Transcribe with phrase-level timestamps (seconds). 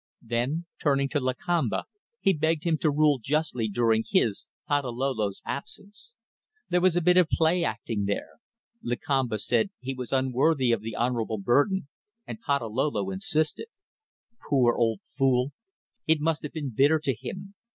[0.23, 1.83] Then, turning to Lakamba,
[2.19, 6.13] he begged him to rule justly during his Patalolo's absence
[6.69, 8.39] There was a bit of play acting there.
[8.83, 11.87] Lakamba said he was unworthy of the honourable burden,
[12.25, 13.67] and Patalolo insisted.
[14.49, 15.51] Poor old fool!
[16.07, 17.53] It must have been bitter to him.